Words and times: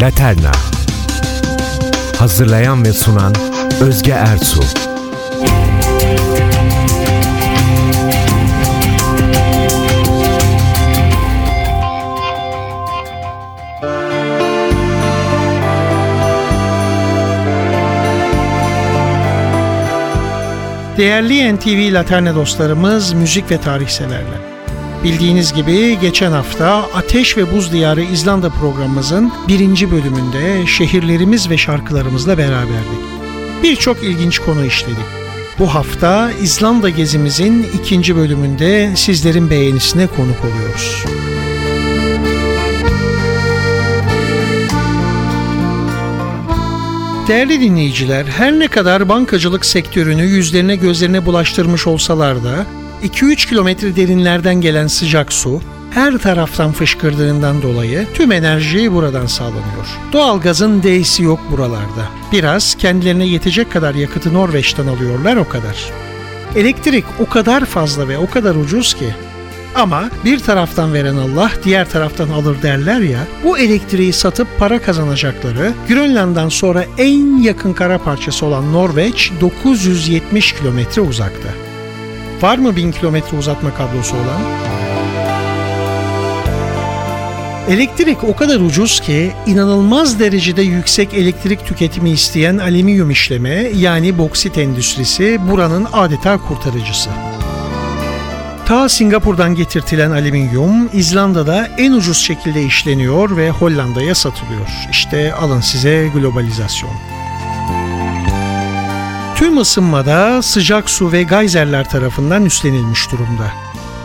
Laterna. 0.00 0.52
Hazırlayan 2.18 2.84
ve 2.84 2.92
sunan 2.92 3.34
Özge 3.80 4.12
Ertuğ 4.12 4.85
Değerli 20.98 21.56
NTV 21.56 21.94
Laterna 21.94 22.34
dostlarımız, 22.34 23.12
müzik 23.12 23.50
ve 23.50 23.60
tarih 23.60 23.88
severler. 23.88 24.40
Bildiğiniz 25.04 25.52
gibi 25.52 25.98
geçen 26.00 26.32
hafta 26.32 26.86
Ateş 26.94 27.36
ve 27.36 27.52
Buz 27.52 27.72
Diyarı 27.72 28.02
İzlanda 28.02 28.50
programımızın 28.50 29.32
birinci 29.48 29.90
bölümünde 29.90 30.66
şehirlerimiz 30.66 31.50
ve 31.50 31.58
şarkılarımızla 31.58 32.38
beraberdik. 32.38 33.00
Birçok 33.62 34.02
ilginç 34.02 34.38
konu 34.38 34.64
işledik. 34.64 35.04
Bu 35.58 35.74
hafta 35.74 36.30
İzlanda 36.42 36.88
gezimizin 36.88 37.66
ikinci 37.74 38.16
bölümünde 38.16 38.92
sizlerin 38.96 39.50
beğenisine 39.50 40.06
konuk 40.06 40.44
oluyoruz. 40.44 41.15
Değerli 47.28 47.60
dinleyiciler, 47.60 48.24
her 48.24 48.52
ne 48.52 48.68
kadar 48.68 49.08
bankacılık 49.08 49.66
sektörünü 49.66 50.22
yüzlerine 50.22 50.76
gözlerine 50.76 51.26
bulaştırmış 51.26 51.86
olsalar 51.86 52.44
da 52.44 52.66
2-3 53.04 53.48
kilometre 53.48 53.96
derinlerden 53.96 54.60
gelen 54.60 54.86
sıcak 54.86 55.32
su 55.32 55.60
her 55.90 56.18
taraftan 56.18 56.72
fışkırdığından 56.72 57.62
dolayı 57.62 58.06
tüm 58.14 58.32
enerji 58.32 58.92
buradan 58.92 59.26
sağlanıyor. 59.26 59.86
Doğalgazın 60.12 60.82
D'si 60.82 61.22
yok 61.22 61.40
buralarda. 61.50 62.08
Biraz 62.32 62.74
kendilerine 62.74 63.26
yetecek 63.26 63.72
kadar 63.72 63.94
yakıtı 63.94 64.34
Norveç'ten 64.34 64.86
alıyorlar 64.86 65.36
o 65.36 65.48
kadar. 65.48 65.76
Elektrik 66.56 67.04
o 67.20 67.28
kadar 67.28 67.64
fazla 67.64 68.08
ve 68.08 68.18
o 68.18 68.30
kadar 68.30 68.54
ucuz 68.54 68.94
ki 68.94 69.14
ama 69.76 70.10
bir 70.24 70.38
taraftan 70.38 70.94
veren 70.94 71.16
Allah 71.16 71.50
diğer 71.64 71.90
taraftan 71.90 72.28
alır 72.28 72.62
derler 72.62 73.00
ya 73.00 73.20
bu 73.44 73.58
elektriği 73.58 74.12
satıp 74.12 74.48
para 74.58 74.82
kazanacakları 74.82 75.72
Grönland'dan 75.88 76.48
sonra 76.48 76.84
en 76.98 77.42
yakın 77.42 77.72
kara 77.72 77.98
parçası 77.98 78.46
olan 78.46 78.72
Norveç 78.72 79.32
970 79.40 80.52
kilometre 80.52 81.02
uzakta. 81.02 81.48
Var 82.42 82.58
mı 82.58 82.76
1000 82.76 82.92
kilometre 82.92 83.36
uzatma 83.36 83.74
kablosu 83.74 84.16
olan? 84.16 84.40
Elektrik 87.68 88.24
o 88.24 88.36
kadar 88.36 88.60
ucuz 88.60 89.00
ki 89.00 89.32
inanılmaz 89.46 90.20
derecede 90.20 90.62
yüksek 90.62 91.14
elektrik 91.14 91.66
tüketimi 91.66 92.10
isteyen 92.10 92.58
alüminyum 92.58 93.10
işleme 93.10 93.70
yani 93.76 94.18
boksit 94.18 94.58
endüstrisi 94.58 95.38
buranın 95.50 95.86
adeta 95.92 96.38
kurtarıcısı. 96.38 97.10
Ta 98.66 98.88
Singapur'dan 98.88 99.54
getirtilen 99.54 100.10
alüminyum 100.10 100.88
İzlanda'da 100.92 101.68
en 101.78 101.92
ucuz 101.92 102.18
şekilde 102.18 102.62
işleniyor 102.64 103.36
ve 103.36 103.50
Hollanda'ya 103.50 104.14
satılıyor. 104.14 104.68
İşte 104.90 105.34
alın 105.34 105.60
size 105.60 106.10
globalizasyon. 106.14 106.90
Tüm 109.36 109.58
ısınmada 109.58 110.42
sıcak 110.42 110.90
su 110.90 111.12
ve 111.12 111.22
geyserler 111.22 111.90
tarafından 111.90 112.44
üstlenilmiş 112.44 113.12
durumda. 113.12 113.52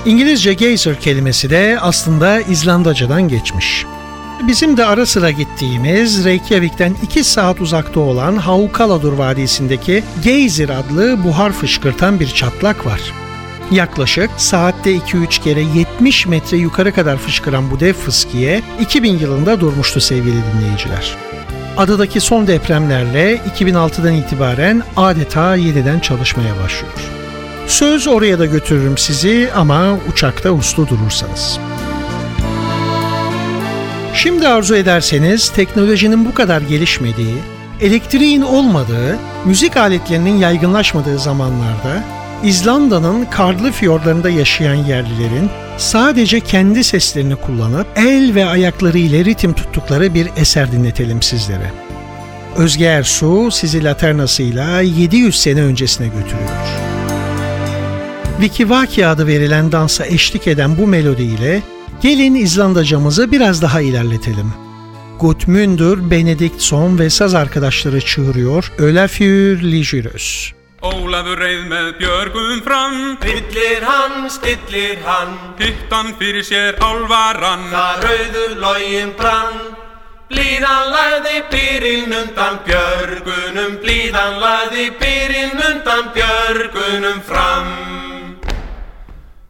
İngilizce 0.05 0.53
geyser 0.53 0.99
kelimesi 0.99 1.49
de 1.49 1.77
aslında 1.81 2.41
İzlandacadan 2.41 3.27
geçmiş. 3.27 3.85
Bizim 4.47 4.77
de 4.77 4.85
ara 4.85 5.05
sıra 5.05 5.31
gittiğimiz 5.31 6.25
Reykjavik'ten 6.25 6.95
2 7.03 7.23
saat 7.23 7.61
uzakta 7.61 7.99
olan 7.99 8.37
Haukaladur 8.37 9.13
Vadisi'ndeki 9.13 10.03
Geyser 10.23 10.69
adlı 10.69 11.23
buhar 11.23 11.51
fışkırtan 11.51 12.19
bir 12.19 12.27
çatlak 12.27 12.85
var. 12.85 13.01
Yaklaşık 13.71 14.29
saatte 14.37 14.95
2-3 14.95 15.41
kere 15.43 15.61
70 15.61 16.27
metre 16.27 16.57
yukarı 16.57 16.93
kadar 16.93 17.17
fışkıran 17.17 17.71
bu 17.71 17.79
dev 17.79 17.93
fıskiye 17.93 18.61
2000 18.79 19.19
yılında 19.19 19.59
durmuştu 19.59 20.01
sevgili 20.01 20.37
dinleyiciler. 20.53 21.15
Adadaki 21.77 22.21
son 22.21 22.47
depremlerle 22.47 23.35
2006'dan 23.35 24.13
itibaren 24.13 24.83
adeta 24.97 25.55
yeniden 25.55 25.99
çalışmaya 25.99 26.53
başlıyor. 26.63 26.93
Söz 27.67 28.07
oraya 28.07 28.39
da 28.39 28.45
götürürüm 28.45 28.97
sizi 28.97 29.49
ama 29.55 29.97
uçakta 30.11 30.51
uslu 30.51 30.87
durursanız. 30.87 31.59
Şimdi 34.13 34.47
arzu 34.47 34.75
ederseniz 34.75 35.49
teknolojinin 35.49 36.25
bu 36.25 36.33
kadar 36.33 36.61
gelişmediği, 36.61 37.37
elektriğin 37.81 38.41
olmadığı, 38.41 39.19
müzik 39.45 39.77
aletlerinin 39.77 40.37
yaygınlaşmadığı 40.37 41.19
zamanlarda 41.19 42.20
İzlanda'nın 42.43 43.25
karlı 43.25 43.71
fiyorlarında 43.71 44.29
yaşayan 44.29 44.75
yerlilerin 44.75 45.49
sadece 45.77 46.39
kendi 46.39 46.83
seslerini 46.83 47.35
kullanıp 47.35 47.87
el 47.95 48.35
ve 48.35 48.45
ayakları 48.45 48.97
ile 48.97 49.25
ritim 49.25 49.53
tuttukları 49.53 50.13
bir 50.13 50.27
eser 50.37 50.71
dinletelim 50.71 51.21
sizlere. 51.21 51.71
Özge 52.57 52.85
Ersu 52.85 53.51
sizi 53.51 53.83
laternasıyla 53.83 54.81
700 54.81 55.41
sene 55.41 55.61
öncesine 55.61 56.07
götürüyor. 56.07 56.49
Vikivaki 58.41 59.07
adı 59.07 59.27
verilen 59.27 59.71
dansa 59.71 60.05
eşlik 60.05 60.47
eden 60.47 60.77
bu 60.77 60.87
melodiyle 60.87 61.61
gelin 62.01 62.35
İzlandacamızı 62.35 63.31
biraz 63.31 63.61
daha 63.61 63.81
ilerletelim. 63.81 64.53
Gudmundur, 65.19 66.11
Benediktsson 66.11 66.99
ve 66.99 67.09
saz 67.09 67.35
arkadaşları 67.35 68.01
çığırıyor 68.01 68.71
Ölafjör 68.77 69.61
Ligyrös. 69.63 70.51
Ólafur 71.11 71.41
reið 71.43 71.63
með 71.67 71.87
björgum 71.99 72.59
fram. 72.63 72.93
Stillir 73.19 73.83
hann, 73.83 74.29
stillir 74.31 75.01
hann. 75.03 75.33
Hittan 75.59 76.13
fyrir 76.15 76.45
sér 76.47 76.77
álvaran 76.79 77.65
Það 77.67 78.05
rauður 78.05 78.53
login 78.61 79.11
brann. 79.19 79.57
Blíðan 80.31 80.85
lagði 80.93 81.41
byrjinn 81.51 82.15
undan 82.15 82.61
björgunum. 82.63 83.73
Blíðan 83.83 84.39
lagði 84.39 84.85
byrjinn 85.01 85.59
undan 85.59 86.13
björgunum 86.15 87.19
fram. 87.27 87.67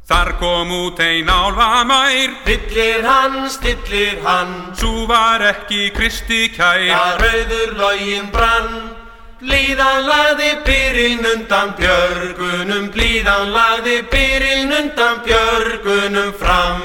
Þar 0.09 0.33
kom 0.41 0.73
út 0.79 1.03
ein 1.05 1.29
álfamær. 1.29 2.39
Stillir 2.41 3.05
hann, 3.05 3.37
stillir 3.53 4.17
hann. 4.25 4.57
Sú 4.73 5.05
var 5.05 5.45
ekki 5.51 5.91
Kristi 5.93 6.47
kær. 6.57 6.89
Það 6.89 7.21
rauður 7.21 7.77
login 7.83 8.33
brann 8.33 9.00
Blíðan 9.41 10.03
lagði 10.05 10.49
byrjinn 10.67 11.25
undan 11.25 11.71
björgunum, 11.73 12.91
blíðan 12.93 13.47
lagði 13.55 13.95
byrjinn 14.11 14.69
undan 14.69 15.23
björgunum 15.25 16.29
fram. 16.37 16.83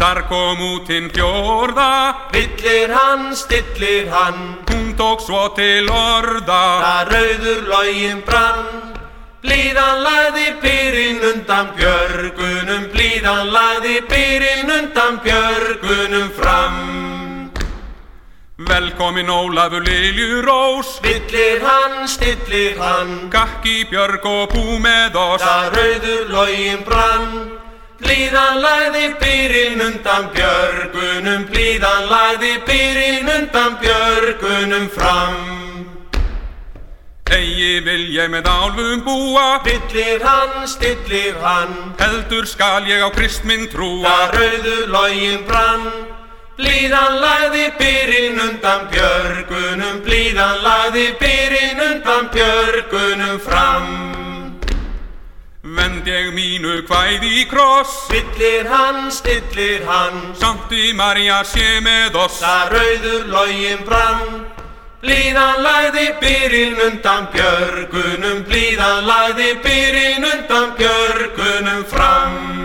Þar 0.00 0.20
kom 0.30 0.62
út 0.64 0.88
hinn 0.88 1.10
fjórða, 1.12 1.90
villir 2.32 2.94
hann, 2.96 3.26
stillir 3.36 4.08
hann, 4.08 4.40
hún 4.70 4.94
tók 4.96 5.20
svo 5.26 5.50
til 5.58 5.90
orða. 5.92 6.62
Það 6.86 7.12
rauður 7.12 7.60
login 7.68 8.24
brann, 8.24 8.96
blíðan 9.44 10.00
lagði 10.06 10.46
byrjinn 10.64 11.28
undan 11.34 11.74
björgunum, 11.76 12.88
blíðan 12.96 13.52
lagði 13.52 14.00
byrjinn 14.08 14.74
undan 14.80 15.20
björgunum 15.28 16.32
fram. 16.40 17.23
Velkomin 18.58 19.28
Ólafur 19.30 19.82
Liljurós. 19.82 21.00
Villir 21.02 21.60
hann, 21.62 22.08
stillir 22.08 22.78
hann. 22.78 23.30
Gakki 23.30 23.84
Björg 23.90 24.22
og 24.24 24.54
bú 24.54 24.78
með 24.78 25.18
oss. 25.18 25.42
Það 25.42 25.74
rauður 25.74 26.30
login 26.30 26.84
brann. 26.86 27.34
Blíðan 27.98 28.62
lagði 28.62 29.08
byrjinn 29.18 29.82
undan 29.82 30.30
björgunum. 30.36 31.48
Blíðan 31.50 32.06
lagði 32.06 32.54
byrjinn 32.62 33.34
undan 33.34 33.74
björgunum 33.82 34.88
fram. 34.94 35.36
Egi 37.34 37.80
vil 37.82 38.06
ég 38.14 38.30
með 38.30 38.46
álfum 38.46 39.02
búa. 39.02 39.64
Villir 39.66 40.22
hann, 40.22 40.68
stillir 40.70 41.42
hann. 41.42 41.96
Heldur 41.98 42.46
skal 42.46 42.86
ég 42.86 43.02
á 43.02 43.10
kristminn 43.10 43.66
trúa. 43.66 44.06
Það 44.06 44.36
rauður 44.38 44.92
login 44.94 45.48
brann 45.50 46.13
Blíðan 46.54 47.16
lagði 47.18 47.64
byrjinn 47.80 48.38
undan 48.38 48.84
björgunum, 48.92 50.00
blíðan 50.06 50.60
lagði 50.62 51.06
byrjinn 51.18 51.82
undan 51.82 52.28
björgunum 52.30 53.40
fram. 53.42 53.88
Vend 55.64 56.06
ég 56.06 56.30
mínu 56.36 56.84
kvæði 56.86 57.32
í 57.40 57.44
kross. 57.50 58.04
Stillir 58.06 58.68
hann, 58.70 59.10
stillir 59.10 59.82
hann. 59.88 60.20
Samt 60.38 60.70
í 60.70 60.92
Marja 60.94 61.42
sé 61.42 61.80
með 61.82 62.20
oss. 62.22 62.38
Það 62.44 62.76
rauður 62.76 63.30
login 63.34 63.86
brann 63.88 64.44
Blíðan 65.04 65.58
lagði 65.60 66.04
byrinn 66.22 66.78
undan 66.80 67.26
björgunum 67.34 68.38
Blíðan 68.48 69.04
lagði 69.04 69.50
byrinn 69.66 70.24
undan 70.30 70.72
björgunum 70.78 71.82
fram 71.90 72.63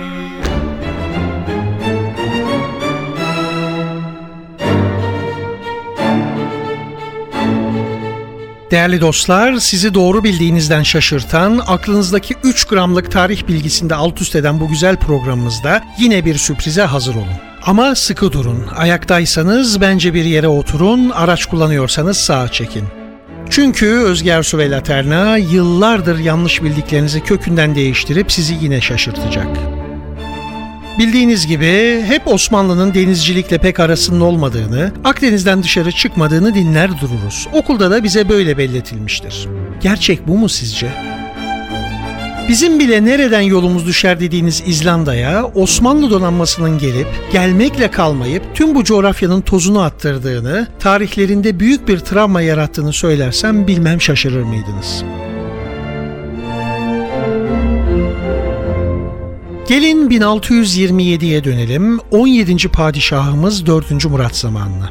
Değerli 8.72 9.02
dostlar, 9.02 9.56
sizi 9.56 9.94
doğru 9.94 10.24
bildiğinizden 10.24 10.84
şaşırtan, 10.84 11.62
aklınızdaki 11.68 12.36
3 12.44 12.66
gramlık 12.66 13.12
tarih 13.12 13.48
bilgisinde 13.48 13.96
alt 13.96 14.22
üst 14.22 14.36
eden 14.36 14.60
bu 14.60 14.68
güzel 14.68 14.98
programımızda 14.98 15.84
yine 16.00 16.26
bir 16.26 16.36
sürprize 16.36 16.82
hazır 16.82 17.16
olun. 17.16 17.28
Ama 17.64 17.96
sıkı 17.96 18.32
durun. 18.32 18.68
Ayaktaysanız 18.78 19.82
bence 19.82 20.14
bir 20.14 20.26
yere 20.26 20.48
oturun, 20.48 21.10
araç 21.10 21.46
kullanıyorsanız 21.46 22.18
sağa 22.18 22.48
çekin. 22.48 22.84
Çünkü 23.50 23.86
Özge 23.86 24.30
Ersu 24.30 24.58
ve 24.58 24.72
Laterna 24.72 25.38
yıllardır 25.38 26.20
yanlış 26.20 26.64
bildiklerinizi 26.64 27.24
kökünden 27.24 27.76
değiştirip 27.76 28.32
sizi 28.32 28.58
yine 28.62 28.82
şaşırtacak. 28.82 29.79
Bildiğiniz 31.00 31.48
gibi 31.48 32.04
hep 32.08 32.28
Osmanlı'nın 32.28 32.94
denizcilikle 32.94 33.58
pek 33.58 33.80
arasının 33.80 34.22
olmadığını, 34.22 34.92
Akdeniz'den 35.04 35.64
dışarı 35.64 35.92
çıkmadığını 35.92 36.54
dinler 36.54 36.92
dururuz. 37.02 37.48
Okulda 37.54 37.92
da 37.92 38.04
bize 38.04 38.30
böyle 38.30 38.58
belletilmiştir. 38.58 39.48
Gerçek 39.82 40.28
bu 40.28 40.38
mu 40.38 40.50
sizce? 40.50 40.88
Bizim 42.50 42.80
bile 42.80 43.06
nereden 43.06 43.42
yolumuz 43.42 43.88
düşer 43.88 44.20
dediğiniz 44.20 44.64
İzlanda'ya 44.66 45.46
Osmanlı 45.46 46.12
donanmasının 46.12 46.78
gelip 46.78 47.08
gelmekle 47.32 47.92
kalmayıp 47.92 48.56
tüm 48.56 48.76
bu 48.76 48.84
coğrafyanın 48.84 49.42
tozunu 49.42 49.82
attırdığını, 49.82 50.68
tarihlerinde 50.80 51.60
büyük 51.60 51.88
bir 51.88 52.00
travma 52.00 52.42
yarattığını 52.42 52.94
söylersem 52.94 53.68
bilmem 53.68 54.02
şaşırır 54.02 54.44
mıydınız? 54.44 55.04
Gelin 59.70 60.10
1627'ye 60.10 61.44
dönelim. 61.44 62.00
17. 62.12 62.68
padişahımız 62.68 63.66
4. 63.66 64.06
Murat 64.06 64.36
zamanına. 64.36 64.90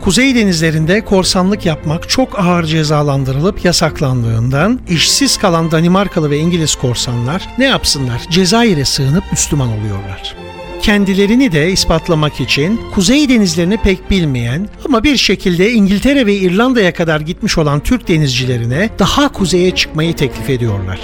Kuzey 0.00 0.34
denizlerinde 0.34 1.04
korsanlık 1.04 1.66
yapmak 1.66 2.08
çok 2.08 2.38
ağır 2.38 2.64
cezalandırılıp 2.64 3.64
yasaklandığından 3.64 4.80
işsiz 4.88 5.36
kalan 5.36 5.70
Danimarkalı 5.70 6.30
ve 6.30 6.38
İngiliz 6.38 6.74
korsanlar 6.74 7.48
ne 7.58 7.64
yapsınlar? 7.64 8.22
Cezayir'e 8.30 8.84
sığınıp 8.84 9.24
Müslüman 9.30 9.68
oluyorlar. 9.68 10.36
Kendilerini 10.82 11.52
de 11.52 11.70
ispatlamak 11.70 12.40
için 12.40 12.80
Kuzey 12.94 13.28
denizlerini 13.28 13.76
pek 13.76 14.10
bilmeyen 14.10 14.68
ama 14.84 15.04
bir 15.04 15.16
şekilde 15.16 15.72
İngiltere 15.72 16.26
ve 16.26 16.34
İrlanda'ya 16.34 16.94
kadar 16.94 17.20
gitmiş 17.20 17.58
olan 17.58 17.80
Türk 17.80 18.08
denizcilerine 18.08 18.90
daha 18.98 19.32
kuzeye 19.32 19.70
çıkmayı 19.70 20.16
teklif 20.16 20.50
ediyorlar. 20.50 21.00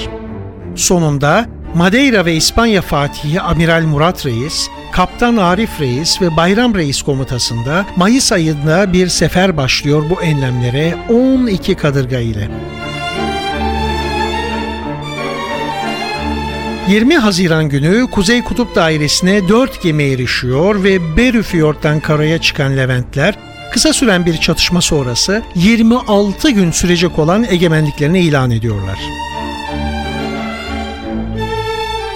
Sonunda 0.75 1.58
Madeira 1.75 2.25
ve 2.25 2.35
İspanya 2.35 2.82
Fatihi 2.82 3.41
Amiral 3.41 3.82
Murat 3.82 4.26
Reis, 4.26 4.69
Kaptan 4.93 5.37
Arif 5.37 5.81
Reis 5.81 6.23
ve 6.23 6.37
Bayram 6.37 6.75
Reis 6.75 7.03
komutasında 7.03 7.87
Mayıs 7.97 8.32
ayında 8.32 8.93
bir 8.93 9.09
sefer 9.09 9.56
başlıyor 9.56 10.03
bu 10.11 10.23
enlemlere 10.23 10.94
12 11.09 11.75
kadırga 11.75 12.19
ile. 12.19 12.50
20 16.88 17.17
Haziran 17.19 17.69
günü 17.69 18.06
Kuzey 18.11 18.44
Kutup 18.44 18.75
Dairesi'ne 18.75 19.49
4 19.49 19.82
gemi 19.82 20.03
erişiyor 20.03 20.85
ve 20.85 21.17
Berufjord'dan 21.17 22.00
karaya 22.00 22.41
çıkan 22.41 22.76
Leventler 22.76 23.35
kısa 23.73 23.93
süren 23.93 24.26
bir 24.26 24.37
çatışma 24.37 24.81
sonrası 24.81 25.43
26 25.55 26.50
gün 26.50 26.71
sürecek 26.71 27.19
olan 27.19 27.47
egemenliklerini 27.50 28.21
ilan 28.21 28.50
ediyorlar. 28.50 28.99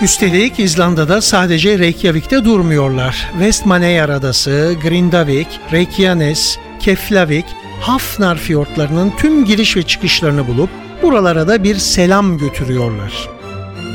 Üstelik 0.02 0.60
İzlanda'da 0.60 1.20
sadece 1.20 1.78
Reykjavik'te 1.78 2.44
durmuyorlar. 2.44 3.28
Westmannaeyjar 3.32 4.08
Adası, 4.08 4.76
Grindavik, 4.82 5.46
Reykjanes, 5.72 6.58
Keflavik, 6.80 7.44
Hafnar 7.80 8.38
fiyortlarının 8.38 9.12
tüm 9.16 9.44
giriş 9.44 9.76
ve 9.76 9.82
çıkışlarını 9.82 10.46
bulup 10.46 10.70
buralara 11.02 11.48
da 11.48 11.64
bir 11.64 11.76
selam 11.76 12.38
götürüyorlar. 12.38 13.28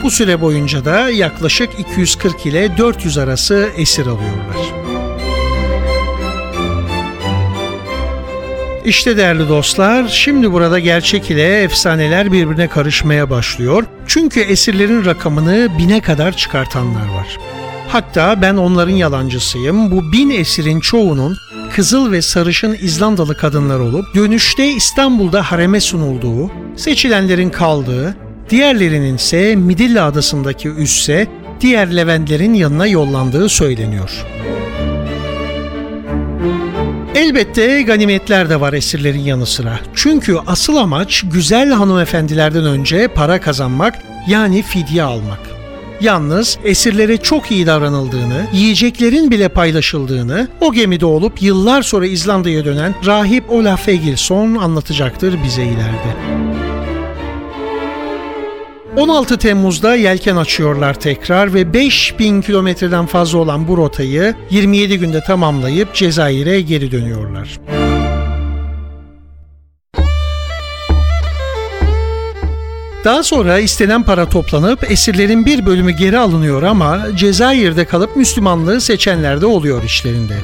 Bu 0.03 0.11
süre 0.11 0.41
boyunca 0.41 0.85
da 0.85 1.09
yaklaşık 1.09 1.69
240 1.79 2.45
ile 2.45 2.77
400 2.77 3.17
arası 3.17 3.69
esir 3.77 4.05
alıyorlar. 4.05 4.57
İşte 8.85 9.17
değerli 9.17 9.49
dostlar, 9.49 10.07
şimdi 10.07 10.51
burada 10.51 10.79
gerçek 10.79 11.31
ile 11.31 11.61
efsaneler 11.63 12.31
birbirine 12.31 12.67
karışmaya 12.67 13.29
başlıyor. 13.29 13.83
Çünkü 14.07 14.39
esirlerin 14.39 15.05
rakamını 15.05 15.69
bine 15.77 16.01
kadar 16.01 16.37
çıkartanlar 16.37 17.07
var. 17.07 17.37
Hatta 17.87 18.41
ben 18.41 18.55
onların 18.55 18.93
yalancısıyım. 18.93 19.91
Bu 19.91 20.11
bin 20.11 20.29
esirin 20.29 20.79
çoğunun 20.79 21.37
kızıl 21.75 22.11
ve 22.11 22.21
sarışın 22.21 22.77
İzlandalı 22.81 23.37
kadınlar 23.37 23.79
olup 23.79 24.15
dönüşte 24.15 24.67
İstanbul'da 24.67 25.41
hareme 25.41 25.79
sunulduğu, 25.79 26.51
seçilenlerin 26.75 27.49
kaldığı, 27.49 28.15
diğerlerinin 28.49 29.15
ise 29.15 29.55
Midilli 29.55 30.01
adasındaki 30.01 30.69
üsse 30.69 31.27
diğer 31.61 31.95
Leventlerin 31.95 32.53
yanına 32.53 32.87
yollandığı 32.87 33.49
söyleniyor. 33.49 34.25
Elbette 37.17 37.81
ganimetler 37.81 38.49
de 38.49 38.59
var 38.61 38.73
esirlerin 38.73 39.19
yanı 39.19 39.45
sıra. 39.45 39.79
Çünkü 39.95 40.37
asıl 40.47 40.75
amaç 40.75 41.23
güzel 41.33 41.71
hanımefendilerden 41.71 42.65
önce 42.65 43.07
para 43.07 43.41
kazanmak 43.41 43.95
yani 44.27 44.61
fidye 44.61 45.03
almak. 45.03 45.39
Yalnız 46.01 46.57
esirlere 46.63 47.17
çok 47.17 47.51
iyi 47.51 47.67
davranıldığını, 47.67 48.47
yiyeceklerin 48.53 49.31
bile 49.31 49.49
paylaşıldığını 49.49 50.47
o 50.61 50.73
gemide 50.73 51.05
olup 51.05 51.41
yıllar 51.41 51.81
sonra 51.81 52.05
İzlanda'ya 52.05 52.65
dönen 52.65 52.95
rahip 53.05 53.51
Olaf 53.51 53.89
Egilson 53.89 54.55
anlatacaktır 54.55 55.43
bize 55.43 55.63
ileride. 55.63 56.17
16 58.97 59.37
Temmuz'da 59.37 59.95
yelken 59.95 60.35
açıyorlar 60.35 60.99
tekrar 60.99 61.53
ve 61.53 61.73
5000 61.73 62.41
kilometreden 62.41 63.05
fazla 63.05 63.37
olan 63.37 63.67
bu 63.67 63.77
rotayı 63.77 64.35
27 64.49 64.99
günde 64.99 65.23
tamamlayıp 65.23 65.93
Cezayir'e 65.93 66.61
geri 66.61 66.91
dönüyorlar. 66.91 67.59
Daha 73.05 73.23
sonra 73.23 73.59
istenen 73.59 74.03
para 74.03 74.29
toplanıp 74.29 74.91
esirlerin 74.91 75.45
bir 75.45 75.65
bölümü 75.65 75.91
geri 75.91 76.17
alınıyor 76.17 76.63
ama 76.63 76.99
Cezayir'de 77.15 77.85
kalıp 77.85 78.15
Müslümanlığı 78.15 78.81
seçenler 78.81 79.41
de 79.41 79.45
oluyor 79.45 79.83
işlerinde. 79.83 80.37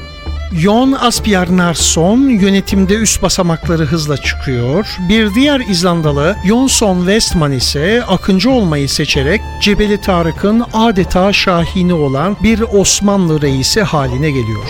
Jon 0.52 0.92
Asbjarnarsson 0.92 2.18
yönetimde 2.28 2.94
üst 2.94 3.22
basamakları 3.22 3.84
hızla 3.84 4.16
çıkıyor. 4.16 4.96
Bir 5.08 5.34
diğer 5.34 5.60
İzlandalı 5.60 6.36
Jonsson 6.46 6.98
Westman 6.98 7.52
ise 7.52 8.04
akıncı 8.08 8.50
olmayı 8.50 8.88
seçerek 8.88 9.40
Cebeli 9.60 10.00
Tarık'ın 10.00 10.64
adeta 10.72 11.32
şahini 11.32 11.94
olan 11.94 12.36
bir 12.42 12.60
Osmanlı 12.60 13.42
reisi 13.42 13.82
haline 13.82 14.30
geliyor. 14.30 14.64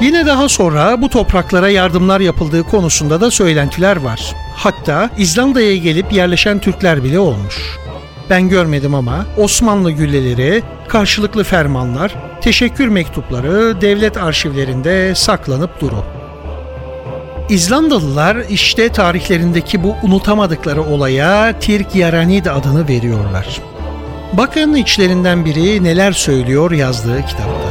Yine 0.00 0.26
daha 0.26 0.48
sonra 0.48 1.02
bu 1.02 1.08
topraklara 1.08 1.68
yardımlar 1.68 2.20
yapıldığı 2.20 2.62
konusunda 2.62 3.20
da 3.20 3.30
söylentiler 3.30 3.96
var. 3.96 4.34
Hatta 4.54 5.10
İzlanda'ya 5.18 5.76
gelip 5.76 6.12
yerleşen 6.12 6.58
Türkler 6.58 7.04
bile 7.04 7.18
olmuş. 7.18 7.78
Ben 8.30 8.48
görmedim 8.48 8.94
ama 8.94 9.26
Osmanlı 9.36 9.90
gülleleri, 9.90 10.62
karşılıklı 10.88 11.44
fermanlar, 11.44 12.16
teşekkür 12.40 12.88
mektupları 12.88 13.80
devlet 13.80 14.16
arşivlerinde 14.16 15.14
saklanıp 15.14 15.80
duru. 15.80 16.04
İzlandalılar 17.48 18.36
işte 18.50 18.88
tarihlerindeki 18.88 19.82
bu 19.82 19.96
unutamadıkları 20.02 20.82
olaya 20.82 21.58
Tirk 21.60 21.94
Yaranid 21.94 22.46
adını 22.46 22.88
veriyorlar. 22.88 23.60
Bakın 24.32 24.74
içlerinden 24.74 25.44
biri 25.44 25.84
neler 25.84 26.12
söylüyor 26.12 26.70
yazdığı 26.70 27.26
kitapta. 27.26 27.70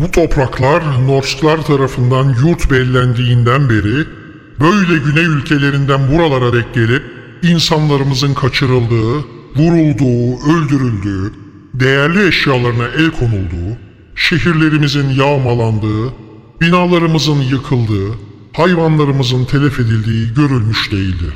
Bu 0.00 0.10
topraklar 0.10 1.06
Norsklar 1.06 1.62
tarafından 1.62 2.34
yurt 2.46 2.70
bellendiğinden 2.70 3.70
beri 3.70 4.23
böyle 4.60 4.98
güney 4.98 5.24
ülkelerinden 5.24 6.12
buralara 6.12 6.52
dek 6.52 6.74
gelip 6.74 7.02
insanlarımızın 7.42 8.34
kaçırıldığı, 8.34 9.16
vurulduğu, 9.56 10.50
öldürüldüğü, 10.52 11.32
değerli 11.74 12.28
eşyalarına 12.28 12.86
el 12.86 13.10
konulduğu, 13.10 13.78
şehirlerimizin 14.14 15.08
yağmalandığı, 15.08 16.12
binalarımızın 16.60 17.40
yıkıldığı, 17.40 18.10
hayvanlarımızın 18.52 19.44
telef 19.44 19.80
edildiği 19.80 20.34
görülmüş 20.34 20.92
değildi. 20.92 21.32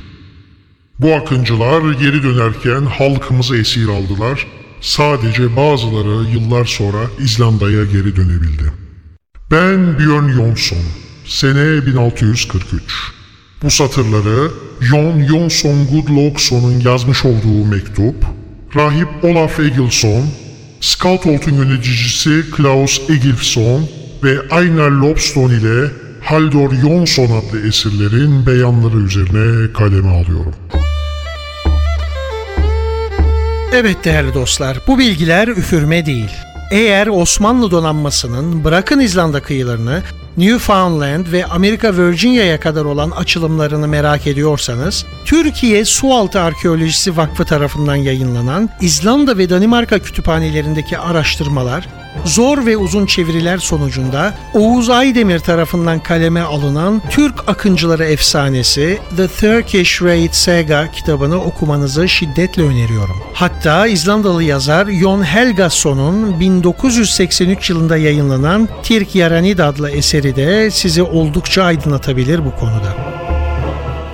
Bu 0.99 1.15
akıncılar 1.15 1.93
geri 1.93 2.23
dönerken 2.23 2.87
halkımızı 2.87 3.57
esir 3.57 3.89
aldılar. 3.89 4.47
Sadece 4.81 5.57
bazıları 5.57 6.31
yıllar 6.31 6.65
sonra 6.65 6.99
İzlanda'ya 7.19 7.85
geri 7.85 8.17
dönebildi. 8.17 8.73
Ben 9.51 9.99
Björn 9.99 10.29
Jonsson. 10.29 11.08
Sene 11.29 11.87
1643. 11.87 12.83
Bu 13.63 13.71
satırları 13.71 14.51
Jon 14.81 15.23
Jonsson 15.23 15.87
Gudlaugson'un 15.87 16.81
yazmış 16.81 17.25
olduğu 17.25 17.65
mektup, 17.65 18.15
rahip 18.77 19.09
Olaf 19.25 19.61
Egilson, 19.61 20.27
Scoutholt'un 20.81 21.53
yöneticisi 21.53 22.45
Klaus 22.57 23.11
Egilson 23.11 23.89
ve 24.23 24.31
Einar 24.51 24.91
Lobstone 24.91 25.55
ile 25.55 25.91
Haldor 26.23 26.75
Jonsson 26.75 27.25
adlı 27.41 27.69
esirlerin 27.69 28.47
beyanları 28.47 28.97
üzerine 28.97 29.73
kaleme 29.73 30.11
alıyorum. 30.11 30.55
Evet 33.73 33.97
değerli 34.05 34.35
dostlar, 34.35 34.79
bu 34.87 34.99
bilgiler 34.99 35.49
üfürme 35.49 36.07
değil. 36.07 36.31
Eğer 36.71 37.07
Osmanlı 37.07 37.71
donanmasının 37.71 38.65
bırakın 38.65 39.01
İzlanda 39.01 39.43
kıyılarını 39.43 40.03
Newfoundland 40.39 41.33
ve 41.33 41.47
Amerika 41.47 41.97
Virginia'ya 41.97 42.61
kadar 42.61 42.85
olan 42.85 43.11
açılımlarını 43.11 43.89
merak 43.89 44.27
ediyorsanız, 44.27 45.07
Türkiye 45.25 45.85
Sualtı 45.85 46.41
Arkeolojisi 46.41 47.17
Vakfı 47.17 47.45
tarafından 47.45 47.97
yayınlanan 47.97 48.71
İzlanda 48.81 49.39
ve 49.39 49.51
Danimarka 49.51 49.99
kütüphanelerindeki 49.99 50.99
araştırmalar, 50.99 51.89
zor 52.25 52.67
ve 52.67 52.77
uzun 52.77 53.07
çeviriler 53.07 53.59
sonucunda 53.59 54.35
Oğuz 54.55 54.91
Aydemir 54.91 55.39
tarafından 55.39 56.01
kaleme 56.01 56.41
alınan 56.41 57.03
Türk 57.11 57.49
Akıncıları 57.49 58.05
Efsanesi 58.05 58.99
The 59.17 59.29
Turkish 59.29 60.03
Raid 60.03 60.33
Saga 60.33 60.91
kitabını 60.91 61.45
okumanızı 61.45 62.09
şiddetle 62.09 62.63
öneriyorum. 62.63 63.17
Hatta 63.35 63.87
İzlandalı 63.87 64.45
yazar 64.45 64.87
Jon 64.87 65.23
Helgason'un 65.23 66.41
1983 66.41 67.71
yılında 67.71 67.97
yayınlanan 67.97 68.69
Tirk 68.83 69.15
Yaranid 69.15 69.59
adlı 69.59 69.91
eseri 69.91 70.37
de 70.37 70.71
sizi 70.71 71.03
oldukça 71.03 71.63
aydınlatabilir 71.63 72.45
bu 72.45 72.57
konuda. 72.57 72.97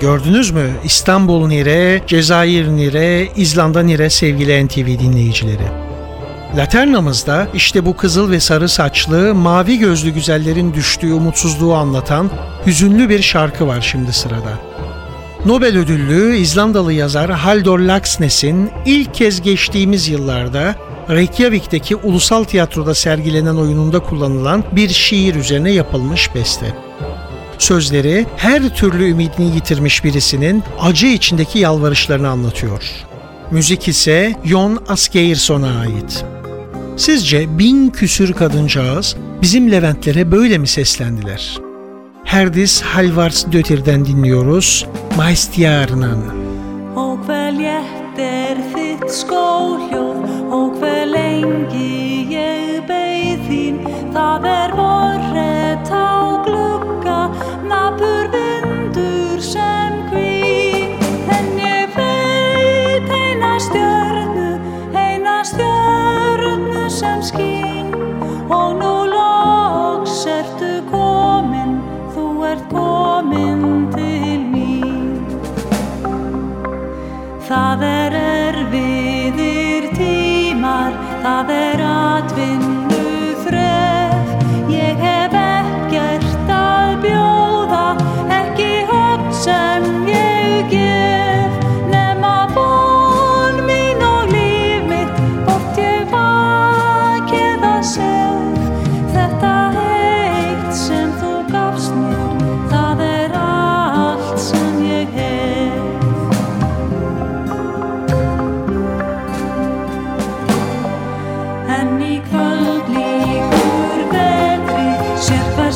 Gördünüz 0.01 0.51
mü? 0.51 0.69
İstanbul 0.83 1.47
nire, 1.47 2.01
Cezayir 2.07 2.67
nire, 2.67 3.27
İzlanda 3.35 3.83
nire 3.83 4.09
sevgili 4.09 4.65
NTV 4.65 4.85
dinleyicileri. 4.99 5.84
Laternamızda 6.57 7.47
işte 7.53 7.85
bu 7.85 7.97
kızıl 7.97 8.31
ve 8.31 8.39
sarı 8.39 8.69
saçlı, 8.69 9.35
mavi 9.35 9.77
gözlü 9.77 10.09
güzellerin 10.09 10.73
düştüğü 10.73 11.13
umutsuzluğu 11.13 11.73
anlatan 11.73 12.29
hüzünlü 12.65 13.09
bir 13.09 13.21
şarkı 13.21 13.67
var 13.67 13.81
şimdi 13.81 14.13
sırada. 14.13 14.59
Nobel 15.45 15.77
ödüllü 15.77 16.35
İzlandalı 16.35 16.93
yazar 16.93 17.31
Haldor 17.31 17.79
Laxness'in 17.79 18.71
ilk 18.85 19.13
kez 19.13 19.41
geçtiğimiz 19.41 20.07
yıllarda 20.07 20.75
Reykjavik'teki 21.09 21.95
Ulusal 21.95 22.43
Tiyatro'da 22.43 22.95
sergilenen 22.95 23.55
oyununda 23.55 23.99
kullanılan 23.99 24.63
bir 24.71 24.89
şiir 24.89 25.35
üzerine 25.35 25.71
yapılmış 25.71 26.35
beste. 26.35 26.65
Sözleri 27.57 28.25
her 28.37 28.75
türlü 28.75 29.09
ümidini 29.09 29.55
yitirmiş 29.55 30.03
birisinin 30.03 30.63
acı 30.81 31.07
içindeki 31.07 31.59
yalvarışlarını 31.59 32.29
anlatıyor. 32.29 32.83
Müzik 33.51 33.87
ise 33.87 34.35
Jon 34.43 34.79
Asgeirson'a 34.87 35.79
ait. 35.79 36.25
Sizce 36.97 37.59
bin 37.59 37.89
küsür 37.89 38.33
kadıncağız 38.33 39.15
bizim 39.41 39.71
Leventlere 39.71 40.31
böyle 40.31 40.57
mi 40.57 40.67
seslendiler? 40.67 41.57
Herdis 42.23 42.81
Halvars 42.81 43.51
Dötir'den 43.51 44.05
dinliyoruz. 44.05 44.85
Maestjarnan. 45.17 46.19
Og 46.95 47.19
hver 47.27 47.51
léttir 47.51 48.59
þitt 48.71 49.09
skóljóð 49.11 50.23
Og 50.51 50.79
hver 50.79 51.07
lengi 51.11 52.31
ég 52.31 52.79
beið 52.87 53.43
þín 53.49 53.83
Það 54.15 54.47
er 54.47 54.71
vorret 54.79 55.54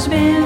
been 0.09 0.38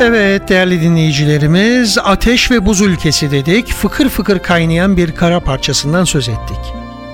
Evet 0.00 0.48
değerli 0.48 0.80
dinleyicilerimiz 0.80 1.98
ateş 2.04 2.50
ve 2.50 2.66
buz 2.66 2.80
ülkesi 2.80 3.30
dedik. 3.30 3.72
Fıkır 3.72 4.08
fıkır 4.08 4.38
kaynayan 4.38 4.96
bir 4.96 5.12
kara 5.12 5.40
parçasından 5.40 6.04
söz 6.04 6.28
ettik. 6.28 6.58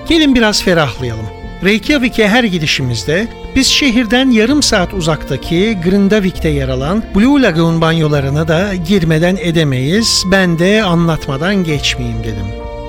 Gelin 0.09 0.35
biraz 0.35 0.63
ferahlayalım. 0.63 1.27
Reykjavik'e 1.65 2.29
her 2.29 2.45
gidişimizde 2.45 3.29
biz 3.57 3.67
şehirden 3.67 4.31
yarım 4.31 4.63
saat 4.63 4.95
uzaktaki 4.95 5.79
Grindavik'te 5.85 6.49
yer 6.49 6.69
alan 6.69 7.03
Blue 7.15 7.43
Lagoon 7.43 7.81
banyolarına 7.81 8.49
da 8.49 8.75
girmeden 8.75 9.37
edemeyiz. 9.41 10.25
Ben 10.31 10.59
de 10.59 10.83
anlatmadan 10.83 11.65
geçmeyeyim 11.65 12.21
dedim. 12.21 12.47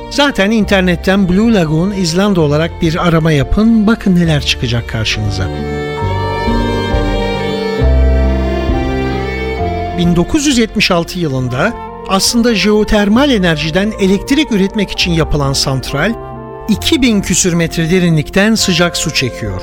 Zaten 0.09 0.51
internetten 0.51 1.29
Blue 1.29 1.53
Lagoon 1.53 1.91
İzlanda 1.91 2.41
olarak 2.41 2.81
bir 2.81 3.07
arama 3.07 3.31
yapın. 3.31 3.87
Bakın 3.87 4.15
neler 4.15 4.41
çıkacak 4.45 4.89
karşınıza. 4.89 5.72
1976 10.03 11.19
yılında 11.19 11.73
aslında 12.07 12.55
jeotermal 12.55 13.29
enerjiden 13.29 13.93
elektrik 13.99 14.51
üretmek 14.51 14.91
için 14.91 15.11
yapılan 15.11 15.53
santral 15.53 16.13
2000 16.69 17.21
küsür 17.21 17.53
metre 17.53 17.91
derinlikten 17.91 18.55
sıcak 18.55 18.97
su 18.97 19.13
çekiyor. 19.13 19.61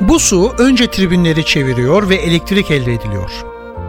Bu 0.00 0.18
su 0.18 0.52
önce 0.58 0.90
tribünleri 0.90 1.44
çeviriyor 1.44 2.08
ve 2.08 2.14
elektrik 2.16 2.70
elde 2.70 2.94
ediliyor. 2.94 3.30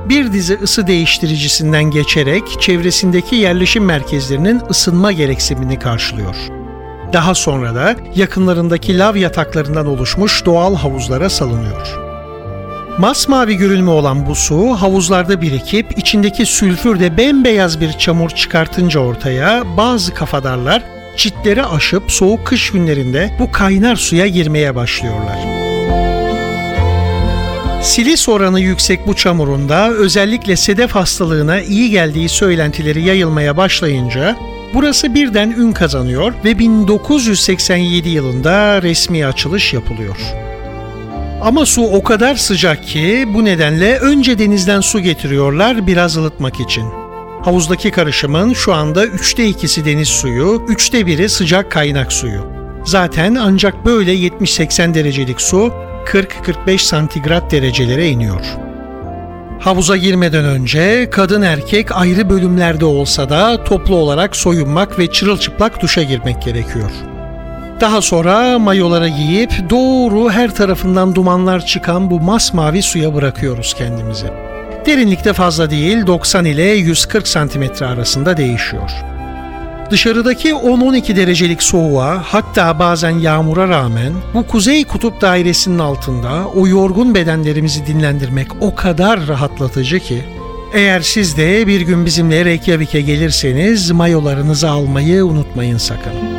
Bir 0.10 0.34
dizi 0.34 0.60
ısı 0.64 0.88
değiştiricisinden 0.88 1.84
geçerek 1.84 2.62
çevresindeki 2.62 3.36
yerleşim 3.36 3.86
merkezlerinin 3.86 4.62
ısınma 4.70 5.12
gereksinimini 5.12 5.80
karşılıyor. 5.80 6.36
Daha 7.14 7.36
sonra 7.36 7.76
da 7.76 7.96
yakınlarındaki 8.16 8.98
lav 8.98 9.16
yataklarından 9.16 9.86
oluşmuş 9.86 10.46
doğal 10.46 10.76
havuzlara 10.76 11.30
salınıyor. 11.30 12.07
Masmavi 12.98 13.56
görünümü 13.58 13.90
olan 13.90 14.26
bu 14.26 14.36
su 14.36 14.68
havuzlarda 14.70 15.42
birikip 15.42 15.98
içindeki 15.98 16.46
sülfür 16.46 17.00
de 17.00 17.18
bembeyaz 17.18 17.82
bir 17.82 17.92
çamur 17.94 18.30
çıkartınca 18.30 19.00
ortaya 19.00 19.78
bazı 19.78 20.14
kafadarlar 20.14 20.84
çitleri 21.16 21.66
aşıp 21.66 22.12
soğuk 22.12 22.48
kış 22.48 22.72
günlerinde 22.72 23.36
bu 23.40 23.52
kaynar 23.52 23.96
suya 23.96 24.28
girmeye 24.28 24.76
başlıyorlar. 24.76 25.38
Silis 27.84 28.30
oranı 28.30 28.60
yüksek 28.60 29.08
bu 29.08 29.16
çamurunda 29.16 29.90
özellikle 29.92 30.56
sedef 30.56 30.92
hastalığına 30.92 31.62
iyi 31.62 31.90
geldiği 31.90 32.30
söylentileri 32.30 33.04
yayılmaya 33.04 33.58
başlayınca 33.58 34.36
burası 34.74 35.14
birden 35.14 35.50
ün 35.50 35.72
kazanıyor 35.72 36.34
ve 36.46 36.60
1987 36.60 38.10
yılında 38.10 38.82
resmi 38.82 39.26
açılış 39.26 39.74
yapılıyor. 39.74 40.47
Ama 41.42 41.66
su 41.66 41.82
o 41.82 42.04
kadar 42.04 42.36
sıcak 42.36 42.84
ki 42.84 43.26
bu 43.34 43.46
nedenle 43.46 43.98
önce 43.98 44.40
denizden 44.40 44.82
su 44.82 45.00
getiriyorlar 45.00 45.88
biraz 45.88 46.18
ılıtmak 46.18 46.60
için. 46.60 46.86
Havuzdaki 47.42 47.92
karışımın 47.92 48.54
şu 48.54 48.74
anda 48.74 49.06
üçte 49.06 49.48
ikisi 49.48 49.86
deniz 49.86 50.08
suyu, 50.08 50.62
üçte 50.68 51.06
biri 51.06 51.30
sıcak 51.30 51.72
kaynak 51.72 52.14
suyu. 52.14 52.42
Zaten 52.86 53.36
ancak 53.36 53.86
böyle 53.86 54.16
70-80 54.16 54.94
derecelik 54.94 55.42
su 55.42 55.74
40-45 56.06 56.78
santigrat 56.78 57.52
derecelere 57.52 58.08
iniyor. 58.08 58.42
Havuza 59.60 59.98
girmeden 59.98 60.46
önce 60.46 61.10
kadın 61.12 61.42
erkek 61.42 61.98
ayrı 61.98 62.30
bölümlerde 62.30 62.86
olsa 62.86 63.30
da 63.30 63.64
toplu 63.64 63.96
olarak 63.96 64.36
soyunmak 64.36 65.00
ve 65.00 65.08
çırılçıplak 65.08 65.82
duşa 65.82 66.04
girmek 66.04 66.42
gerekiyor. 66.42 66.92
Daha 67.82 68.02
sonra 68.02 68.60
mayolara 68.60 69.08
giyip 69.08 69.70
doğru 69.70 70.32
her 70.32 70.56
tarafından 70.56 71.16
dumanlar 71.16 71.66
çıkan 71.66 72.12
bu 72.12 72.20
masmavi 72.20 72.82
suya 72.82 73.16
bırakıyoruz 73.16 73.74
kendimizi. 73.74 74.28
Derinlikte 74.86 75.34
fazla 75.34 75.70
değil 75.70 76.08
90 76.08 76.46
ile 76.46 76.64
140 76.64 77.28
santimetre 77.28 77.86
arasında 77.86 78.38
değişiyor. 78.38 78.92
Dışarıdaki 79.92 80.50
10-12 80.50 81.16
derecelik 81.16 81.64
soğuğa 81.64 82.24
hatta 82.26 82.80
bazen 82.80 83.20
yağmura 83.20 83.68
rağmen 83.68 84.14
bu 84.34 84.48
kuzey 84.48 84.86
kutup 84.86 85.22
dairesinin 85.22 85.80
altında 85.80 86.48
o 86.56 86.68
yorgun 86.68 87.16
bedenlerimizi 87.16 87.88
dinlendirmek 87.88 88.48
o 88.62 88.76
kadar 88.76 89.28
rahatlatıcı 89.28 90.00
ki 90.00 90.26
eğer 90.74 91.02
siz 91.02 91.38
de 91.38 91.68
bir 91.68 91.82
gün 91.82 92.06
bizimle 92.06 92.46
Reykjavik'e 92.46 93.02
gelirseniz 93.02 93.92
mayolarınızı 93.92 94.70
almayı 94.70 95.26
unutmayın 95.26 95.78
sakın. 95.78 96.37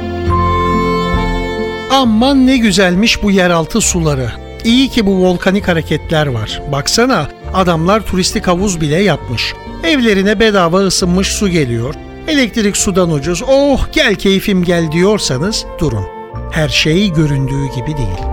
Aman 1.90 2.46
ne 2.46 2.56
güzelmiş 2.56 3.22
bu 3.22 3.30
yeraltı 3.30 3.80
suları. 3.80 4.32
İyi 4.64 4.88
ki 4.88 5.06
bu 5.06 5.24
volkanik 5.24 5.68
hareketler 5.68 6.26
var. 6.26 6.62
Baksana 6.72 7.28
adamlar 7.54 8.00
turistik 8.00 8.46
havuz 8.46 8.80
bile 8.80 8.96
yapmış. 8.96 9.54
Evlerine 9.84 10.40
bedava 10.40 10.78
ısınmış 10.78 11.28
su 11.28 11.48
geliyor. 11.48 11.94
Elektrik 12.28 12.76
sudan 12.76 13.10
ucuz. 13.10 13.42
Oh 13.48 13.86
gel 13.92 14.14
keyfim 14.14 14.64
gel 14.64 14.92
diyorsanız 14.92 15.64
durun. 15.80 16.04
Her 16.50 16.68
şey 16.68 17.12
göründüğü 17.12 17.66
gibi 17.76 17.96
değil. 17.96 18.28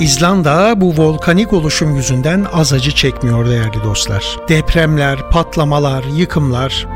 İzlanda 0.00 0.80
bu 0.80 0.96
volkanik 0.96 1.52
oluşum 1.52 1.96
yüzünden 1.96 2.46
az 2.52 2.72
acı 2.72 2.90
çekmiyor 2.90 3.46
değerli 3.46 3.84
dostlar. 3.84 4.38
Depremler, 4.48 5.30
patlamalar, 5.30 6.04
yıkımlar, 6.04 6.86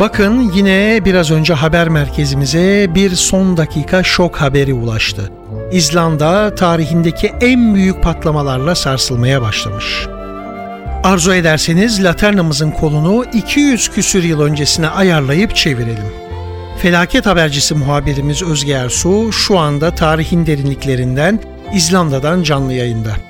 Bakın 0.00 0.52
yine 0.54 1.00
biraz 1.04 1.30
önce 1.30 1.54
haber 1.54 1.88
merkezimize 1.88 2.86
bir 2.94 3.10
son 3.10 3.56
dakika 3.56 4.02
şok 4.02 4.36
haberi 4.36 4.74
ulaştı. 4.74 5.32
İzlanda 5.72 6.54
tarihindeki 6.54 7.32
en 7.40 7.74
büyük 7.74 8.02
patlamalarla 8.02 8.74
sarsılmaya 8.74 9.42
başlamış. 9.42 10.06
Arzu 11.04 11.34
ederseniz 11.34 12.04
Laternamızın 12.04 12.70
kolunu 12.70 13.24
200 13.32 13.88
küsür 13.88 14.24
yıl 14.24 14.40
öncesine 14.40 14.88
ayarlayıp 14.88 15.56
çevirelim. 15.56 16.12
Felaket 16.78 17.26
habercisi 17.26 17.74
muhabirimiz 17.74 18.42
Özge 18.42 18.72
Ersu 18.72 19.32
şu 19.32 19.58
anda 19.58 19.94
tarihin 19.94 20.46
derinliklerinden 20.46 21.40
İzlanda'dan 21.74 22.42
canlı 22.42 22.72
yayında. 22.72 23.29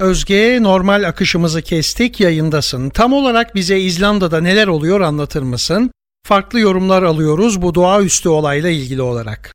Özge, 0.00 0.62
normal 0.62 1.02
akışımızı 1.02 1.62
kestik, 1.62 2.20
yayındasın. 2.20 2.90
Tam 2.90 3.12
olarak 3.12 3.54
bize 3.54 3.78
İzlanda'da 3.78 4.40
neler 4.40 4.66
oluyor 4.66 5.00
anlatır 5.00 5.42
mısın? 5.42 5.90
Farklı 6.26 6.60
yorumlar 6.60 7.02
alıyoruz 7.02 7.62
bu 7.62 7.74
doğaüstü 7.74 8.28
olayla 8.28 8.70
ilgili 8.70 9.02
olarak. 9.02 9.52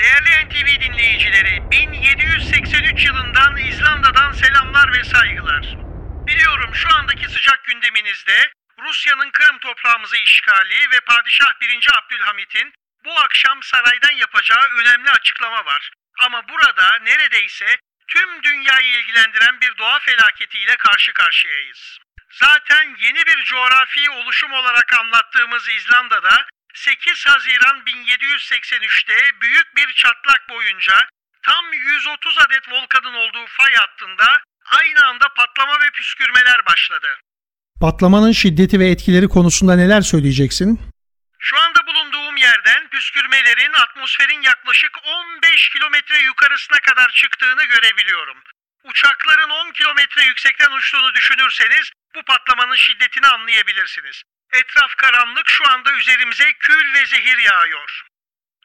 Değerli 0.00 0.30
NTV 0.46 0.68
dinleyicileri, 0.84 1.70
1783 1.70 3.06
yılından 3.06 3.56
İzlanda'dan 3.56 4.32
selamlar 4.32 4.92
ve 4.92 5.04
saygılar. 5.04 5.76
Biliyorum 6.26 6.70
şu 6.72 6.88
andaki 6.96 7.26
sıcak 7.34 7.60
gündeminizde 7.64 8.38
Rusya'nın 8.84 9.30
Kırım 9.30 9.58
toprağımızı 9.58 10.16
işgali 10.16 10.78
ve 10.92 11.00
Padişah 11.10 11.50
1. 11.60 11.66
Abdülhamit'in 11.98 12.72
bu 13.04 13.10
akşam 13.24 13.58
saraydan 13.62 14.16
yapacağı 14.24 14.64
önemli 14.80 15.10
açıklama 15.10 15.64
var. 15.70 15.92
Ama 16.26 16.42
burada 16.50 16.86
neredeyse 17.04 17.66
tüm 18.08 18.42
dünyayı 18.42 18.88
ilgilendiren 18.98 19.60
bir 19.60 19.78
doğa 19.78 19.98
felaketiyle 19.98 20.76
karşı 20.76 21.12
karşıyayız. 21.12 21.98
Zaten 22.30 22.96
yeni 23.04 23.26
bir 23.26 23.44
coğrafi 23.44 24.10
oluşum 24.10 24.52
olarak 24.52 25.00
anlattığımız 25.00 25.68
İzlanda'da 25.68 26.46
8 26.74 27.26
Haziran 27.26 27.78
1783'te 27.86 29.40
büyük 29.40 29.76
bir 29.76 29.92
çatlak 29.92 30.48
boyunca 30.50 30.94
tam 31.42 31.72
130 31.72 32.38
adet 32.38 32.72
volkanın 32.72 33.14
olduğu 33.14 33.46
fay 33.46 33.74
hattında 33.74 34.42
aynı 34.80 35.04
anda 35.04 35.26
patlama 35.36 35.80
ve 35.80 35.90
püskürmeler 35.90 36.66
başladı. 36.66 37.08
Patlamanın 37.80 38.32
şiddeti 38.32 38.80
ve 38.80 38.90
etkileri 38.90 39.28
konusunda 39.28 39.76
neler 39.76 40.00
söyleyeceksin? 40.00 40.80
Şu 41.38 41.56
anda 41.58 41.86
bulunduğum 41.86 42.36
yerden 42.36 42.87
püskürmelerin 42.98 43.72
atmosferin 43.72 44.42
yaklaşık 44.42 44.92
15 45.04 45.68
kilometre 45.68 46.18
yukarısına 46.18 46.78
kadar 46.78 47.08
çıktığını 47.08 47.64
görebiliyorum. 47.64 48.42
Uçakların 48.84 49.50
10 49.50 49.72
kilometre 49.72 50.24
yüksekten 50.24 50.70
uçtuğunu 50.70 51.14
düşünürseniz 51.14 51.90
bu 52.14 52.22
patlamanın 52.22 52.76
şiddetini 52.76 53.26
anlayabilirsiniz. 53.26 54.22
Etraf 54.52 54.94
karanlık 54.96 55.48
şu 55.48 55.68
anda 55.68 55.92
üzerimize 55.92 56.52
kül 56.52 56.94
ve 56.94 57.06
zehir 57.06 57.38
yağıyor. 57.38 58.02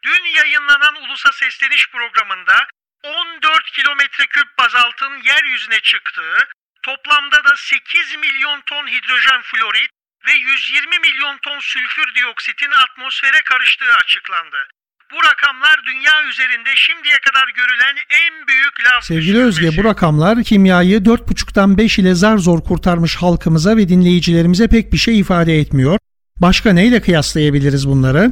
Dün 0.03 0.23
yayınlanan 0.23 0.95
Ulusa 0.95 1.31
Sesleniş 1.31 1.89
programında 1.89 2.67
14 3.03 3.71
kilometre 3.71 4.25
küp 4.25 4.57
bazaltın 4.57 5.17
yeryüzüne 5.23 5.79
çıktığı, 5.79 6.47
toplamda 6.83 7.43
da 7.43 7.57
8 7.57 8.15
milyon 8.15 8.61
ton 8.61 8.87
hidrojen 8.87 9.41
florit 9.41 9.91
ve 10.27 10.31
120 10.31 10.99
milyon 10.99 11.37
ton 11.37 11.59
sülfür 11.59 12.15
dioksitin 12.15 12.71
atmosfere 12.83 13.41
karıştığı 13.49 13.93
açıklandı. 14.03 14.57
Bu 15.11 15.23
rakamlar 15.23 15.81
dünya 15.85 16.23
üzerinde 16.29 16.75
şimdiye 16.75 17.17
kadar 17.19 17.47
görülen 17.47 17.95
en 18.09 18.47
büyük 18.47 18.85
lav 18.85 19.01
Sevgili 19.01 19.43
Özge 19.43 19.77
bu 19.77 19.83
rakamlar 19.83 20.43
kimyayı 20.43 20.97
4,5'tan 20.97 21.77
5 21.77 21.99
ile 21.99 22.13
zar 22.13 22.37
zor 22.37 22.63
kurtarmış 22.63 23.15
halkımıza 23.15 23.77
ve 23.77 23.89
dinleyicilerimize 23.89 24.67
pek 24.67 24.93
bir 24.93 24.97
şey 24.97 25.19
ifade 25.19 25.53
etmiyor. 25.53 25.99
Başka 26.37 26.73
neyle 26.73 27.01
kıyaslayabiliriz 27.01 27.87
bunları? 27.87 28.31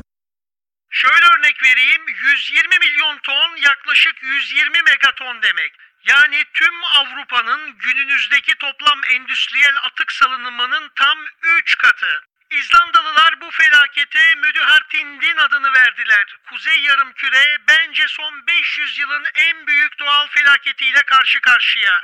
Şöyle 0.90 1.26
örnek 1.38 1.56
vereyim 1.64 2.02
120 2.08 2.68
milyon 2.80 3.18
ton 3.24 3.56
yaklaşık 3.70 4.16
120 4.24 4.70
megaton 4.86 5.42
demek. 5.42 5.72
Yani 6.06 6.44
tüm 6.54 6.84
Avrupa'nın 6.84 7.78
gününüzdeki 7.78 8.56
toplam 8.56 9.00
endüstriyel 9.14 9.76
atık 9.86 10.12
salınımının 10.12 10.92
tam 10.96 11.18
3 11.62 11.78
katı. 11.78 12.24
İzlandalılar 12.60 13.42
bu 13.42 13.52
felakete 13.52 14.36
Müdühartindin 14.36 15.38
adını 15.38 15.74
verdiler. 15.74 16.26
Kuzey 16.50 16.80
yarımküre 16.80 17.58
bence 17.68 18.04
son 18.08 18.48
500 18.48 19.00
yılın 19.00 19.24
en 19.36 19.68
büyük 19.68 20.00
doğal 20.00 20.28
felaketiyle 20.28 21.04
karşı 21.04 21.42
karşıya. 21.42 22.02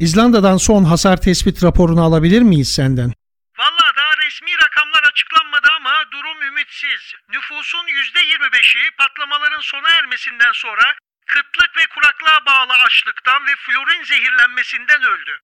İzlanda'dan 0.00 0.56
son 0.56 0.84
hasar 0.84 1.20
tespit 1.20 1.64
raporunu 1.64 2.02
alabilir 2.04 2.42
miyiz 2.42 2.74
senden? 2.74 3.12
Valla 3.58 3.86
daha 3.96 4.12
resmi 4.24 4.50
rakamlar 4.64 5.02
açıklanmadı 5.10 5.68
ama 5.76 5.94
durum 6.12 6.42
ümitsiz. 6.42 7.14
Nüfusun 7.28 7.86
%25'i 7.86 8.90
patlamaların 8.90 9.60
sona 9.60 9.90
ermesinden 9.90 10.52
sonra 10.52 10.94
kıtlık 11.32 11.76
ve 11.76 11.86
kuraklığa 11.86 12.46
bağlı 12.46 12.72
açlıktan 12.72 13.46
ve 13.46 13.56
florin 13.56 14.02
zehirlenmesinden 14.04 15.02
öldü. 15.02 15.40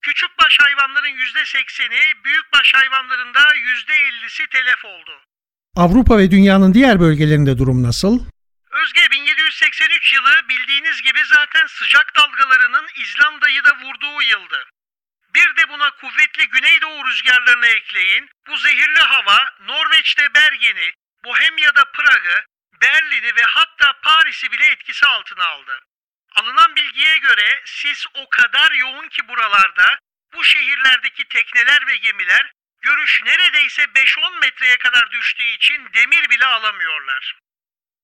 Küçükbaş 0.00 0.58
hayvanların 0.60 1.14
%80'i, 1.16 2.24
büyükbaş 2.24 2.74
hayvanların 2.74 3.34
da 3.34 3.40
%50'si 3.40 4.48
telef 4.48 4.84
oldu. 4.84 5.22
Avrupa 5.76 6.18
ve 6.18 6.30
dünyanın 6.30 6.74
diğer 6.74 7.00
bölgelerinde 7.00 7.58
durum 7.58 7.82
nasıl? 7.82 8.26
Özge 8.70 9.10
1783 9.10 10.12
yılı 10.12 10.48
bildiğiniz 10.48 11.02
gibi 11.02 11.24
zaten 11.24 11.66
sıcak 11.66 12.16
dalgalarının 12.16 12.86
İzlanda'yı 13.02 13.64
da 13.64 13.76
vurduğu 13.76 14.22
yıldı. 14.22 14.66
Bir 15.34 15.56
de 15.56 15.68
buna 15.68 15.90
kuvvetli 15.90 16.48
güneydoğu 16.48 17.06
rüzgarlarını 17.06 17.66
ekleyin. 17.66 18.28
Bu 18.48 18.56
zehirli 18.56 18.98
hava 18.98 19.38
Norveç'te 19.60 20.34
Bergen'i, 20.34 20.92
Bohemya'da 21.24 21.84
Prag'ı, 21.84 22.44
Berlin'i 22.82 23.36
ve 23.36 23.42
hatta 23.42 23.92
Paris'i 24.02 24.52
bile 24.52 24.66
etkisi 24.66 25.06
altına 25.06 25.44
aldı. 25.44 25.80
Alınan 26.34 26.76
bilgiye 26.76 27.18
göre 27.18 27.62
sis 27.64 28.06
o 28.14 28.28
kadar 28.28 28.72
yoğun 28.72 29.08
ki 29.08 29.28
buralarda 29.28 29.98
bu 30.34 30.44
şehirlerdeki 30.44 31.24
tekneler 31.28 31.86
ve 31.86 31.96
gemiler 31.96 32.52
Görüş 32.82 33.22
neredeyse 33.24 33.82
5-10 33.82 34.40
metreye 34.40 34.76
kadar 34.76 35.10
düştüğü 35.10 35.42
için 35.42 35.88
demir 35.94 36.30
bile 36.30 36.46
alamıyorlar. 36.46 37.38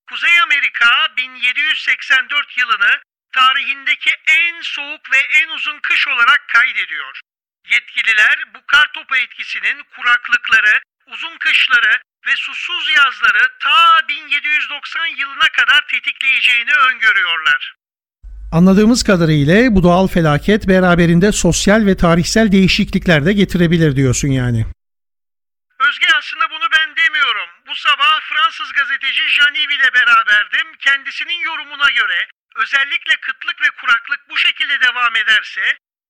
Kuzey 0.08 0.40
Amerika 0.40 1.16
1784 1.16 2.58
yılını 2.58 3.02
tarihindeki 3.32 4.10
en 4.26 4.60
soğuk 4.60 5.12
ve 5.12 5.18
en 5.18 5.48
uzun 5.48 5.80
kış 5.80 6.08
olarak 6.08 6.48
kaydediyor. 6.48 7.20
Yetkililer 7.66 8.54
bu 8.54 8.66
kar 8.66 8.92
topu 8.92 9.16
etkisinin 9.16 9.82
kuraklıkları, 9.82 10.80
uzun 11.12 11.38
kışları 11.38 12.00
ve 12.26 12.36
susuz 12.36 12.90
yazları 12.96 13.42
ta 13.60 14.08
1790 14.08 15.06
yılına 15.06 15.48
kadar 15.58 15.86
tetikleyeceğini 15.90 16.72
öngörüyorlar. 16.72 17.74
Anladığımız 18.52 19.02
kadarıyla 19.04 19.74
bu 19.74 19.82
doğal 19.82 20.08
felaket 20.08 20.68
beraberinde 20.68 21.32
sosyal 21.32 21.86
ve 21.86 21.96
tarihsel 21.96 22.52
değişiklikler 22.52 23.26
de 23.26 23.32
getirebilir 23.32 23.96
diyorsun 23.96 24.28
yani. 24.28 24.66
Özge 25.86 26.06
aslında 26.18 26.50
bunu 26.50 26.66
ben 26.76 26.96
demiyorum. 26.96 27.48
Bu 27.66 27.74
sabah 27.74 28.20
Fransız 28.20 28.72
gazeteci 28.72 29.28
Janiv 29.28 29.70
ile 29.76 29.94
beraberdim. 29.94 30.66
Kendisinin 30.78 31.40
yorumuna 31.44 31.90
göre 31.90 32.28
özellikle 32.56 33.16
kıtlık 33.16 33.62
ve 33.62 33.70
kuraklık 33.80 34.20
bu 34.30 34.36
şekilde 34.36 34.80
devam 34.80 35.16
ederse 35.16 35.62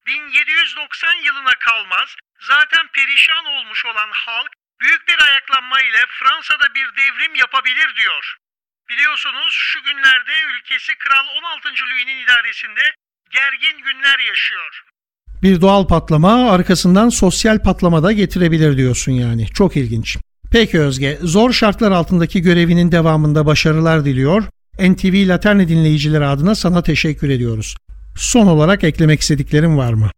1790 0.06 1.14
yılına 1.14 1.54
kalmaz. 1.54 2.16
Zaten 2.40 2.86
perişan 2.92 3.44
olmuş 3.44 3.84
olan 3.86 4.10
halk 4.12 4.50
büyük 4.80 5.08
bir 5.08 5.18
ayaklanma 5.26 5.80
ile 5.80 6.02
Fransa'da 6.18 6.74
bir 6.74 6.88
devrim 7.00 7.34
yapabilir 7.34 7.88
diyor. 8.00 8.24
Biliyorsunuz 8.90 9.52
şu 9.52 9.78
günlerde 9.82 10.34
ülkesi 10.54 10.92
Kral 11.02 11.26
16. 11.38 11.68
Louis'nin 11.68 12.18
idaresinde 12.24 12.84
gergin 13.30 13.78
günler 13.86 14.18
yaşıyor. 14.18 14.84
Bir 15.42 15.60
doğal 15.60 15.86
patlama 15.86 16.52
arkasından 16.52 17.08
sosyal 17.08 17.58
patlama 17.62 18.02
da 18.02 18.12
getirebilir 18.12 18.76
diyorsun 18.76 19.12
yani. 19.12 19.46
Çok 19.48 19.76
ilginç. 19.76 20.16
Peki 20.52 20.80
Özge, 20.80 21.18
zor 21.22 21.52
şartlar 21.52 21.90
altındaki 21.92 22.42
görevinin 22.42 22.92
devamında 22.92 23.46
başarılar 23.46 24.04
diliyor. 24.04 24.44
NTV 24.78 25.28
Laterne 25.28 25.68
dinleyicileri 25.68 26.24
adına 26.24 26.54
sana 26.54 26.82
teşekkür 26.82 27.30
ediyoruz. 27.30 27.76
Son 28.16 28.46
olarak 28.46 28.84
eklemek 28.84 29.20
istediklerin 29.20 29.78
var 29.78 29.92
mı? 29.92 30.10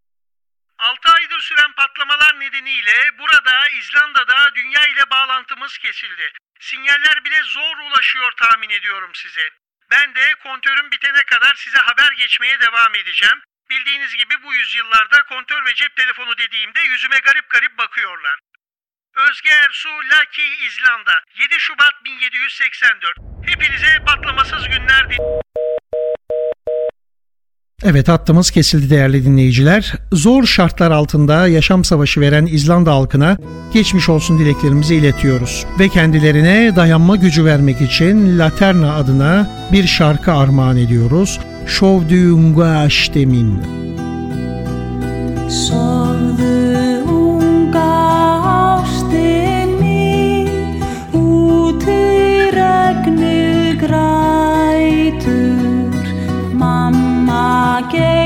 6 0.79 1.09
aydır 1.19 1.41
süren 1.41 1.73
patlamalar 1.77 2.41
nedeniyle 2.41 2.97
burada 3.19 3.51
İzlanda'da 3.87 4.55
dünya 4.55 4.87
ile 4.87 5.11
bağlantımız 5.11 5.79
kesildi. 5.79 6.33
Sinyaller 6.61 7.25
bile 7.25 7.43
zor 7.43 7.77
ulaşıyor 7.79 8.33
tahmin 8.33 8.71
ediyorum 8.71 9.11
size. 9.15 9.51
Ben 9.91 10.15
de 10.15 10.35
kontörüm 10.43 10.91
bitene 10.91 11.23
kadar 11.23 11.55
size 11.55 11.79
haber 11.79 12.13
geçmeye 12.13 12.61
devam 12.61 12.95
edeceğim. 12.95 13.43
Bildiğiniz 13.71 14.17
gibi 14.17 14.43
bu 14.43 14.55
yüzyıllarda 14.55 15.23
kontör 15.23 15.67
ve 15.67 15.75
cep 15.75 15.97
telefonu 15.97 16.39
dediğimde 16.39 16.81
yüzüme 16.81 17.19
garip 17.19 17.51
garip 17.51 17.79
bakıyorlar. 17.79 18.39
Özge 19.15 19.51
Ersu 19.51 19.89
Lucky 19.89 20.67
İzlanda 20.67 21.23
7 21.35 21.61
Şubat 21.61 22.05
1784 22.05 23.17
Hepinize 23.47 24.05
patlamasız 24.07 24.69
günler 24.69 25.11
diliyorum. 25.11 25.41
Evet 27.85 28.09
hattımız 28.09 28.51
kesildi 28.51 28.91
değerli 28.91 29.25
dinleyiciler. 29.25 29.95
Zor 30.13 30.45
şartlar 30.45 30.91
altında 30.91 31.49
yaşam 31.49 31.85
savaşı 31.85 32.21
veren 32.21 32.47
İzlanda 32.47 32.95
halkına 32.95 33.37
geçmiş 33.73 34.09
olsun 34.09 34.39
dileklerimizi 34.39 34.95
iletiyoruz. 34.95 35.67
Ve 35.79 35.89
kendilerine 35.89 36.77
dayanma 36.77 37.17
gücü 37.17 37.45
vermek 37.45 37.81
için 37.81 38.39
Laterna 38.39 38.95
adına 38.95 39.51
bir 39.73 39.87
şarkı 39.87 40.33
armağan 40.33 40.77
ediyoruz. 40.77 41.41
Şovdüğünga 41.67 42.89
demin. 43.15 43.61
Sofðu 45.49 46.17
unga 46.43 46.66
again. 57.89 58.26